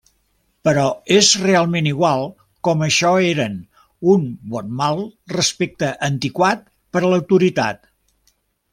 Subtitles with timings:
[0.67, 0.85] Però
[1.17, 2.23] és realment igual
[2.69, 3.59] com això eren,
[4.15, 4.27] un
[4.57, 5.05] bon mal
[5.37, 7.89] respecte antiquat per a l'autoritat.